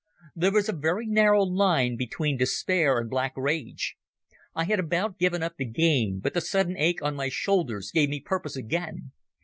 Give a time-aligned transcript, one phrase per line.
[0.35, 3.97] There is a very narrow line between despair and black rage.
[4.55, 8.09] I had about given up the game, but the sudden ache of my shoulders gave
[8.09, 9.11] me purpose again.